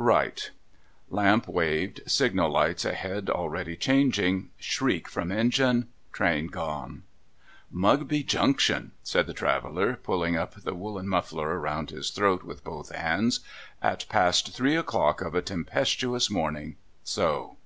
[0.00, 0.52] Right:'
[1.10, 2.02] Lamp waved.
[2.06, 4.50] Signal lights ahead already changing.
[4.56, 5.88] Shriek from engine.
[6.12, 7.02] Train gone.'
[7.74, 12.94] Mugl)y Junction!' said the traveller, pulling up the woollen muttler round his throat with hoth
[12.94, 13.40] hands.'
[13.92, 16.76] At past three o'clock of a tempestuous morning!
[17.02, 17.56] So